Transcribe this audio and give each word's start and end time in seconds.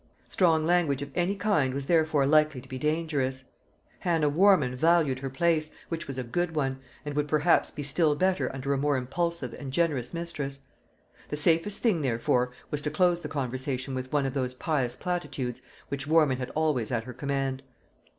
Strong 0.29 0.65
language 0.65 1.03
of 1.03 1.11
any 1.13 1.35
kind 1.35 1.75
was 1.75 1.85
therefore 1.85 2.25
likely 2.25 2.59
to 2.59 2.67
be 2.67 2.79
dangerous. 2.79 3.43
Hannah 3.99 4.29
Warman 4.29 4.75
valued 4.75 5.19
her 5.19 5.29
place, 5.29 5.69
which 5.89 6.07
was 6.07 6.17
a 6.17 6.23
good 6.23 6.55
one, 6.55 6.79
and 7.05 7.15
would 7.15 7.27
perhaps 7.27 7.69
be 7.69 7.83
still 7.83 8.15
better 8.15 8.51
under 8.51 8.73
a 8.73 8.79
more 8.79 8.97
impulsive 8.97 9.53
and 9.53 9.71
generous 9.71 10.11
mistress. 10.11 10.61
The 11.29 11.37
safest 11.37 11.83
thing 11.83 12.01
therefore 12.01 12.51
was 12.71 12.81
to 12.81 12.89
close 12.89 13.21
the 13.21 13.29
conversation 13.29 13.93
with 13.93 14.11
one 14.11 14.25
of 14.25 14.33
those 14.33 14.55
pious 14.55 14.95
platitudes 14.95 15.61
which 15.89 16.07
Warman 16.07 16.39
had 16.39 16.49
always 16.55 16.91
at 16.91 17.03
her 17.03 17.13
command. 17.13 17.61